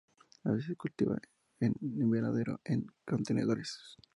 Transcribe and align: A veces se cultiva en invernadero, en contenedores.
A 0.45 0.49
veces 0.49 0.65
se 0.69 0.75
cultiva 0.75 1.15
en 1.59 1.75
invernadero, 1.79 2.59
en 2.65 2.87
contenedores. 3.05 3.97